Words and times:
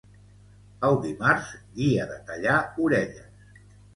El 0.87 0.95
dimarts, 1.03 1.51
dia 1.81 2.07
de 2.13 2.17
tallar 2.31 2.57
orelles. 2.87 3.63